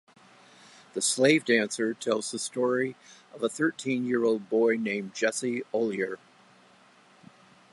[0.95, 2.95] "The Slave Dancer" tells the story
[3.35, 6.17] of a thirteen-year-old boy named Jesse Ollier.